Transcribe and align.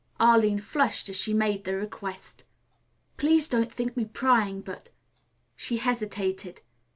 Arline 0.19 0.57
flushed 0.57 1.09
as 1.09 1.15
she 1.15 1.31
made 1.31 1.63
the 1.63 1.75
request. 1.75 2.43
"Please 3.17 3.47
don't 3.47 3.71
think 3.71 3.95
me 3.95 4.05
prying, 4.05 4.61
but" 4.61 4.89
She 5.55 5.77
hesitated. 5.77 6.63